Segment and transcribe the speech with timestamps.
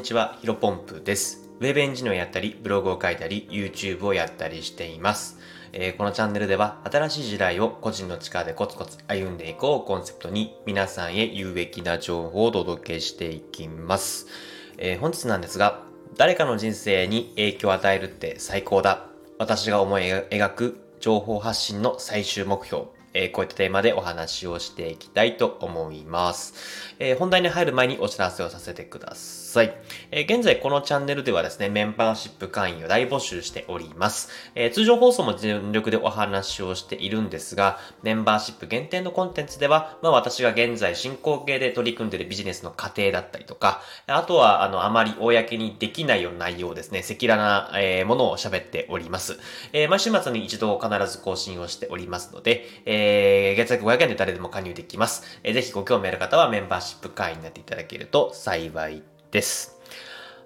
[0.00, 1.50] にちは、ヒロポンプです。
[1.60, 5.38] ウェブエンジニアをやったり、ブログを書いたり、YouTube をやったりしています。
[5.74, 14.26] えー、このチャンネルでは、新しい時代を個人の力でコツコツ歩んでいこうコンセプトに、皆さんへ有益な情報をお届けしていきます。
[14.78, 15.82] えー、本日なんですが、
[16.16, 19.04] 誰かの人生に影響を与えるって最高だ。
[19.36, 22.84] 私が思い描く情報発信の最終目標。
[23.14, 26.54] えー、こういったテーマでお話をしていきたいと思います。
[26.98, 29.74] えー、本題に入る前にお知らせをさせてください。
[30.10, 34.28] えー、現在このチャンネルではですね、メンバーシップ会員を大募集しております。
[34.54, 49.38] え通常放送も全力でお話をしているんですが、メンバーシップ限定のコンテンツでは、まあ私が現在進行形で取り組んでいるビジネスの過程だったりとか、あとはあの、あまり公にできないような内容ですね、赤裸々な、えものを喋っております。
[49.72, 55.40] え毎週末に一度必ず更新をしておりますので、ええー、月額500円で誰でも加入できます。
[55.42, 59.79] えー、ぜひご興味ある方はメンバーシップ会員になっていただけると幸いです。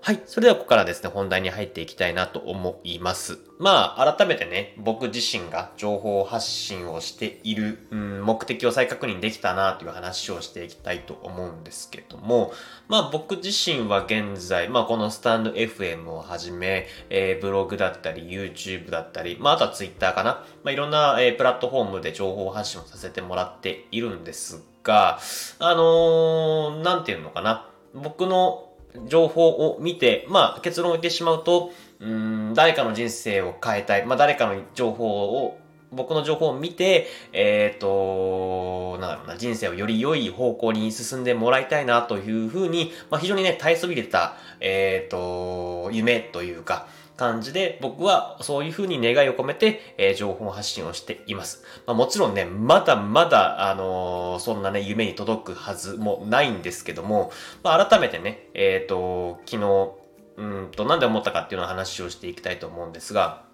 [0.04, 0.20] はい。
[0.26, 3.38] それではここからですね、本題に入っていきたいなと思います。
[3.58, 12.52] まあ、改めてね、僕自身が情報発信をしている、うん、目的を再確認できたなという話をしていきたいと思うんですけども、
[12.86, 20.44] まあ僕自身は現在、まあこのスタンド FM をはじめ、えー、ブログだったり、YouTube だったり、まああとは Twitter かな。
[20.64, 25.18] まあいろんな、えー、プラットフォームで情報発信をさせてもらっているんですが、
[25.60, 27.70] あのー、なんていうのかな。
[27.94, 28.73] 僕の
[29.06, 34.06] 情報を見て、まあ結論を言ってしまうと、うん、誰かの人生を変えたい。
[34.06, 35.58] まあ誰かの情報を、
[35.92, 46.86] 僕の情報を見て、えっ、ー、と、なんだろうな、人生をより良い方向に進んでもらいたいなというふうに、まあ非常にね、大そびれた、えっ、ー、と、夢というか、
[47.16, 51.62] 感じで、僕はそういうふうに願いを込めて、えー、情報発信をしています。
[51.86, 57.30] まあ、もちろんね、まだまだ、あのー、そんなね、夢に届くはずもないんですけども、
[57.62, 60.04] まあ、改めてね、えっ、ー、と、昨日、
[60.36, 63.44] うんと、なんで思ったかっていうのを話をしていきたいと思うんですが、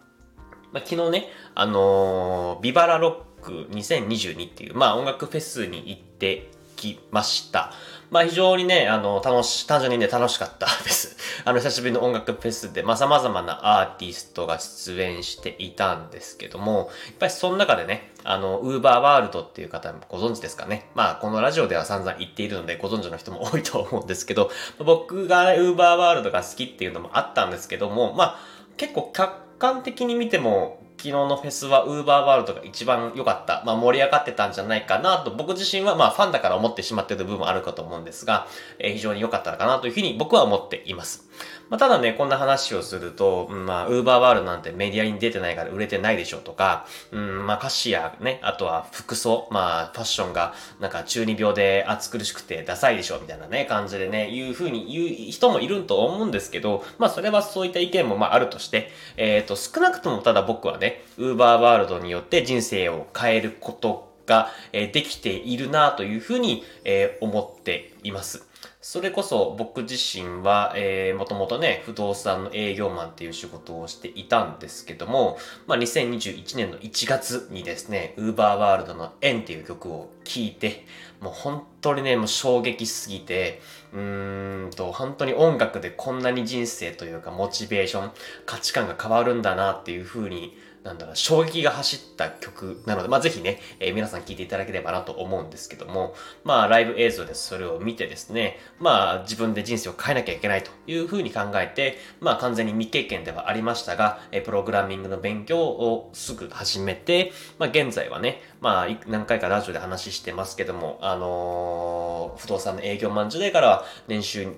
[0.73, 7.73] まあ、昨日ね、あのビバラロック2022っていう、まあ、音楽フェスに行ってきました。
[8.11, 11.17] まあ非常にね、あの、楽し、単純にね、楽しかったです。
[11.45, 20.91] あの、久しぶりの音楽フェスで、まあ様々なアーティストが出演していたんですけども、やっぱりその中でね、あの、ウーバーワールドっていう方もご存知ですかね。
[20.95, 28.39] まあ、このラジオでは散々言っているのでご存知の人も多いと思うんですけど、 僕がねウーバーワールドが好きっていうのもあったんですけども、まあ、
[28.77, 33.63] 結構客観的に見ても、昨日のフェスはウーバーワールドが一番良かった。
[33.65, 38.47] まあ盛り上がってたんじゃないかなと僕自身はまあファンだから思ってしまってる部分もあるかと思うんですが、
[38.79, 41.27] えー、非常に良かったのかなというふうに僕は思っています。
[41.71, 68.47] まあ、ただね、こんな話をすると、うん、まあ、ウーバーワールドなんてメディアに出てないから売れてないでしょとか、うん、まあ、歌詞やね、あとは服装、まあ、ファッションが、なんか中二病で暑苦しくてダサいでしょみたいなね、感じでね、いう風に言う人もいると思うんですけど、まあ、それはそういった意見もまあ、あるとして、えっ、ー、と、少なくともただ僕はね、ウーバーワールドによって人生を変えることが、え、できているなというふうに、え、思っています。
[68.83, 80.87] それこそ僕自身は、えー、もともとね、不動産の営業マンっていう仕事をしていたんですけども、まあ、2021年の1月にですね、ウーバーワールドの縁っていう曲を聴いて、
[81.21, 83.61] もう本当にね、もう衝撃すぎて、
[83.93, 88.11] うーんと、本当に音楽でこんなに人生というかモチベーション、
[88.47, 114.49] 価値観が変わるんだなっていう風になんだろう、衝撃が走った曲なので、まあ、ぜひね、えー、皆さん聴いていただければなと思うんですけども、まあ、ライブ映像でそれを見てですね、まあ、自分で人生を変えなきゃいけないというふうに考えて、まあ、完全に未経験ではありましたが、えー、プログラミングの勉強をすぐ始めて、まあ、現在はね、まあ、何回かラジオで話してますけども、あのー、不動産の営業マン時代からは年収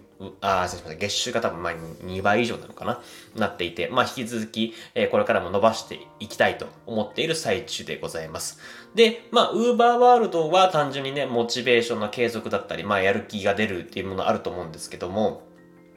[0.40, 3.00] あ、すいません、月収が多分前に2倍以上なのかな？
[3.34, 8.60] なっていて、まあ引き続き、えー、これからも伸ばしていきたいと思っている最中でございます。
[8.94, 15.42] で、まあ、ウーバーワールドは単純にね、モチベーションの継続だったり、まあやる気が出るっていうものあると思うんですけども、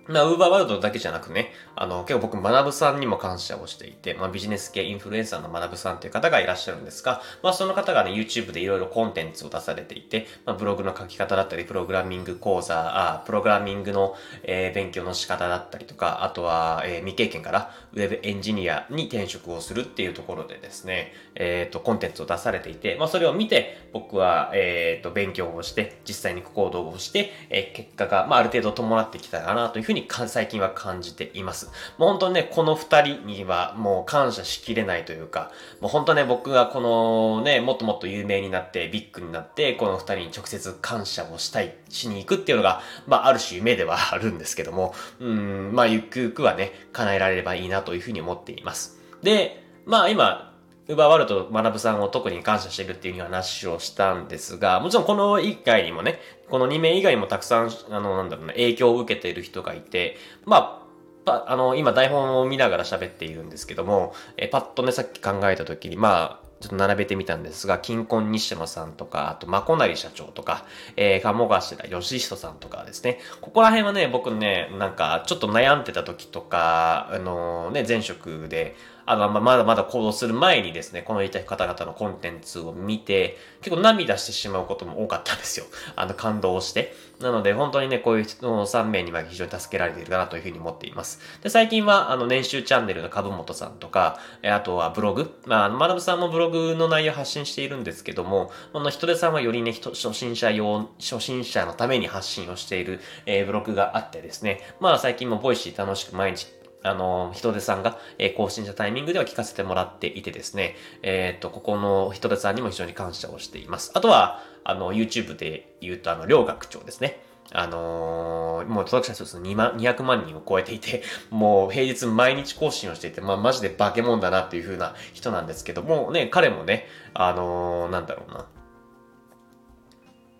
[0.07, 31.71] まあ、ウーバーワールドだけじゃなくね、あの、結構僕、学さんにも感謝をしていて、まあ、ビジネス系インフルエンサーの学さんという方がいらっしゃるんですが、まあ、その方がね、YouTube でいろいろコンテンツを出されていて、まあ、ブログの書き方だったり、プログラミング講座、あプログラミングの、えー、勉強の仕方だったりとか、あとは、えー、未経験からウェブエンジニアに転職をするっていうところでですね、えっ、ー、と、コンテンツを出されていて、まあ、それを見て、僕は、えっ、ー、と、勉強をして、実際に行動をして、えー、結果が、まあ、ある程度伴ってきたかなというふうにに最近は感じています。
[31.97, 35.51] もう本当ね、この二人にはもう感謝しきれないというか、
[35.81, 49.00] もう本当ね、僕がこのね、もっともっと有名になって、ビッグになって、この二人に直接感謝をしたい、しに行くっていうのが、まあ、ある種夢ではあるんですけども、うん、まあ、ゆくゆくはね、叶えられればいいなというふうに思っています。
[49.24, 50.55] で、まあ今、
[50.88, 60.86] ウーバーワールド学さんを特に感謝してるっていう話をしたんですが、もちろんこの以外にもね、この2名以外にもたくさん、あの、なんだろうな、影響を受けている人がいて、ま
[61.26, 70.66] あ、あの、今台本を見ながら喋っているんですけども、えパッとね、さっき考えた時に、まあ、ちょっと並べてみたんですが、金婚西山さんとか、あと、まこなり社長とか、
[70.96, 73.20] えー、鴨頭義人さんとかですね。
[73.42, 85.66] ここら辺はね、僕ね、なんか、ちょっと悩んでた時とか、あのー、ね、前職で、あの、まだまだ行動する前にですね、この言いたい方々のコンテンツを見て、結構涙してしまうことも多かったんですよ。
[85.96, 86.96] あの、感動して。
[87.19, 91.22] なので、本当にね、こういう人の3名には非常に助けられているかなというふうに思っています。
[91.42, 95.40] で、最近は、あの、年収チャンネルの株本さんとか、えあとはブログ。
[95.46, 106.48] まあ、あの、マダムさんもブログの内容発信しているんですけども、この人手さんはよりね、初心者用、初心者のために発信をしている、えー、ブログがあってですね、まあ、最近も Voicy 楽しく毎日
[106.86, 113.92] あの、ヒトデさんが、え更新したタイミングでは聞かせてもらっていてですね、えっ、と、ここのヒトデさんにも非常に感謝をしています。
[113.96, 117.22] あとは、あの、YouTube で言うと、あの、両学長ですね。
[117.52, 128.46] あのー、もう登録者数2万、200万人を超えていて、 もう平日毎日更新をしていて、まあマジで化け物だなっていう風な人なんですけども、ね、彼もね、あのー、なんだろうな。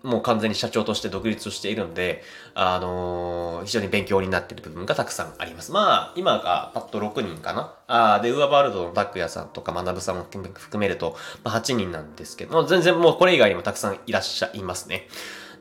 [0.06, 2.22] もう完全に社長として独立しているので、
[2.54, 5.72] あのー、非常に勉強になっている部分がたくさんあります。
[5.72, 7.74] まあ、今がパッと6人かな。
[7.88, 15.08] あで、ウーバールドの拓也さんとか学さんも含めると、まあ、8人なんですけど、全然もうこれ以外にもたくさんいらっしゃいますね。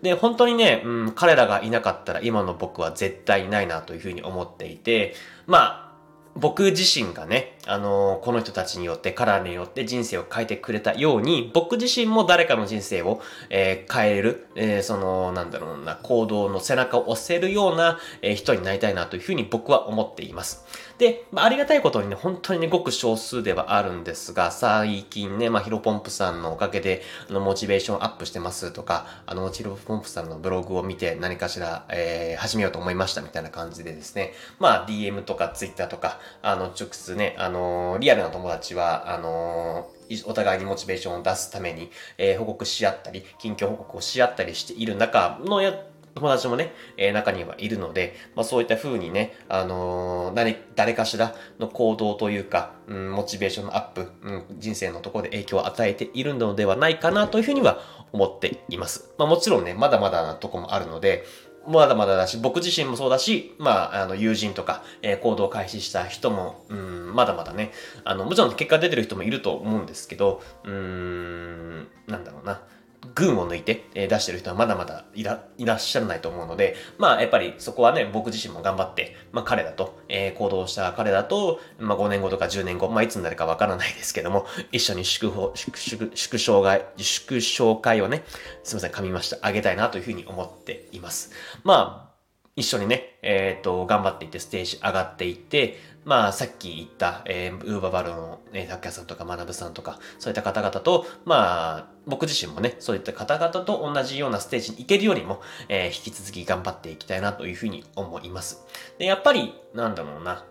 [0.04, 5.16] で、本当にね、うん、彼らがいなかったら今の僕は絶対ないなというふうに思っていて、
[5.48, 5.86] まあ、
[6.36, 20.66] 僕自身がね、あの、この人たちによって、カラーによって人生を変えてくれたように、僕自身も誰かの人生を、えー、変える、えー、その、なんだろうな、行動の背中を押せるような、えー、人になりたいなというふうに僕は思っています。
[20.98, 45.74] で、まあ、ありがたいことにね、本当にね、ごく少数ではあるんですが、最近ね、まあ、ヒロポンプさんのおかげで、あの、モチベーションアップしてますとか、あの、ヒロポンプさんのブログを見て何かしら、えー、始めようと思いましたみたいな感じでですね、まあ、DM とか Twitter とか、あの、直接ね、あのー、リアルな友達は、あのー、お互いにモチベーションを出すために、えー、報告し合ったり、近況報告をし合ったりしている中のや、
[46.16, 57.82] 友達もね、え、中にはいるので、まあそういった風にね、あの、誰、誰かしらの行動というか、うん、モチベーションのアップ、うん、人生のところで影響を与えているのではないかなというふうには
[58.14, 59.12] 思っています。
[59.18, 61.26] まあもちろんね、まだまだなとこもあるので、
[61.68, 67.72] まだまだだし、僕自身もそうだし、まあ、あの、友人とか、えー、行動を開始した人も、うん、まだまだね、
[68.04, 72.62] あの、もちろん結果出てる人もいると思うんですけど、うーん、なんだろうな。
[73.14, 75.36] 群を抜いて、出してる人はまだまだいら
[75.76, 88.24] っしゃらないと思うので、まあやっぱりそこはね、僕自身も頑張って、まあ彼だと、えー、行動した彼だと、まあ5年後とか10年後、まあいつになるかわからないですけども、一緒に祝福、祝、祝、祝勝会、祝勝会をね、
[88.64, 89.38] すいません、噛みました。
[89.42, 91.32] あげたいなというふうに思っています。
[91.64, 92.16] まあ、
[92.58, 108.64] 一緒にね、えっ、ー、と、頑張っていってステージ上がっていって、まあ、さっき言った、えー、ウーバーバルの、えー、タッキャさんとか、学さんとか、そういった方々と、まあ、僕自身もね、そういった方々と同じようなステージに行けるよりも、えー、引き続き頑張っていきたいなというふうに思います。
[109.00, 110.46] で、やっぱり、なんだろうな。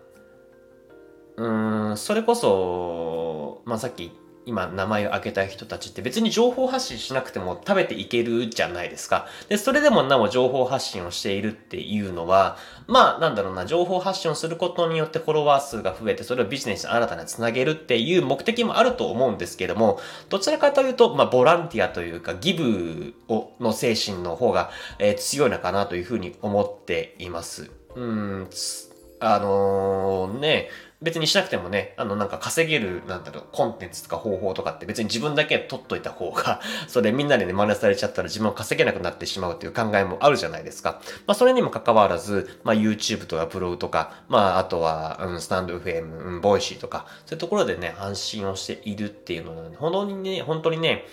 [1.37, 9.27] うーん、それこそ、まあ、さっき言った今名前を挙げた人たちって別に情報発信しなくても食べていけるじゃないですか。
[9.49, 19.99] で、それでもなお情報発信をしているっていうのは、まあなんだろうな、情報発信をすることによってフォロワー数が増えて、それをビジネスに新たにつなげるっていう目的もあると思うんですけども、
[20.29, 27.71] どちらかというと、まあボランティアというか、ギブをの精神の方が、えー、強いのかなというふうに思っています。
[27.95, 28.47] うん、
[29.19, 30.69] あのー、ね、
[31.01, 41.01] 別にしなくてもね、あのなんか稼げる、なんだろう、コンテンツとか方法とかって別に自分だけ取っといた方が、 それみんなでね、真似されちゃったら自分は稼げなくなってしまうという考えもあるじゃないですか。
[41.27, 51.05] まあそれにも関わらず、まあ YouTube とかブログとか、まああとは、うん、 stand.fm、うん、 Voicy とか、そういうところでね、発信をしているっていうのは、ね、本当にね、本当にね、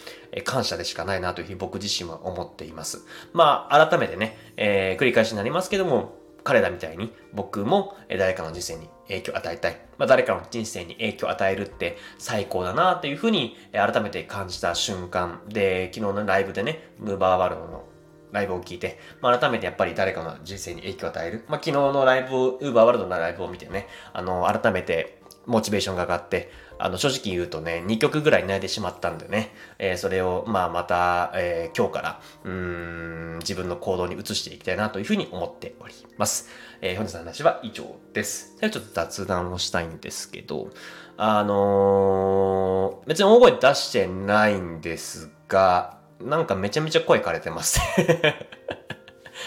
[0.45, 3.05] 感謝でしかないなというふうに僕自身は思っています。
[3.33, 9.81] まあ改めてね、えー、繰り返しになりますけども、彼らみたいに僕も誰かの人生に影響を与えたい。
[9.99, 17.85] まあ、誰かの人生に影響を与えるって最高だなというふうに改めて感じた瞬間で、昨日のライブでね、 UVERworld の
[18.33, 21.45] ライブを聞いて、まあ、改めてやっぱり誰かの人生に影響を与える。
[21.49, 36.49] まあ、昨日のライブ、ウーバーワールドのライブを見てね、あの、改めてモチベーションが上がって、あの、正直言うとね、2曲ぐらい泣いてしまったんでね、えー、それを、まあ、また、えー、今日から、うん、自分の行動に移していきたいなというふうに思っております。
[36.81, 38.59] えー、本日の話は以上です。
[38.61, 40.71] ではちょっと雑談をしたいんですけど、
[41.17, 47.81] あのー、別に大声出してないんですが、なんかめちゃめちゃ声枯れてます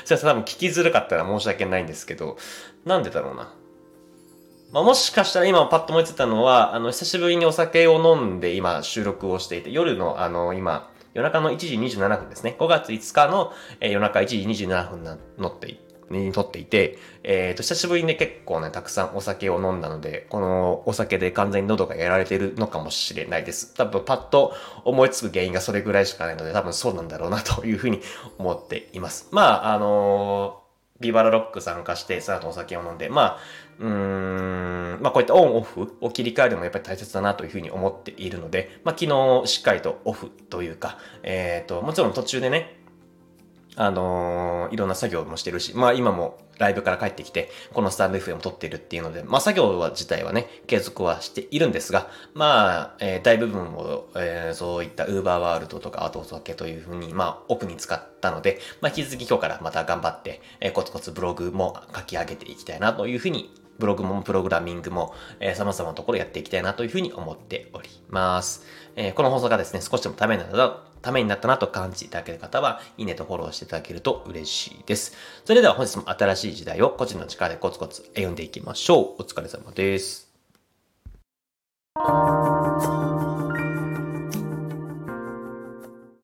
[0.04, 2.38] それは多分聞きづらかったら申し訳ないんですけど、
[2.86, 3.54] なんでだろうな。
[4.72, 12.56] まあ、もしかしたら今パッと思いついたのは、あの、久しぶりにお酒を飲んで今収録をしていて、夜のあの、今、夜中の1時27分ですね。
[12.60, 15.80] 5月5日の、えー、夜中1時27分な、乗って
[16.10, 23.74] に撮っていて、えっ、ー、と、久しぶりにね、結構ね、たくさんお酒を飲んだので、このお酒で完全に喉がやられてるのかもしれないです。
[23.74, 24.54] 多分、パッと
[24.84, 28.02] 思いつく原因がそれぐらいしかないので、多分そうなんだろうなというふうに
[28.38, 29.28] 思っています。
[29.32, 30.65] まあ、あのー、
[31.00, 33.38] ビバラロック参加して、その後お酒を飲んで、まあ、
[33.80, 42.85] うーん、まあこういったオンオフを切り替えるのもやっぱり大切だなというふうに思っているので、まあ昨日しっかりとオフというか、えっ、ー、と、もちろん途中でね、
[43.75, 68.65] あのー、いろんな作業もしてるし、まあ今もライブから帰ってきて、このスタンド FM を撮ってるっていうので、まあ作業は自体はね、継続はしているんですが、まあ、えー、大部分を、えー、そういったウーバーワールドとかアートお酒というふうに、まあ奥に使ったので、まあ引き続き今日からまた頑張って、えー、コツコツブログも書き上げていきたいなというふうにブログもプログラミングも、えー、様々なところやっていきたいなというふうに思っております。
[68.96, 75.13] えー、この放送がですね、少しでもためになったためになったなと感じていただける方は、いいねとフォローしていただけると嬉しいです。
[75.46, 79.22] それでは本日も新しい時代を個人の力でコツコツ読んでいきましょう。
[79.22, 80.25] お疲れ様です。